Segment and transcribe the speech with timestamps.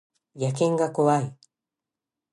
[0.33, 1.37] 野犬が怖い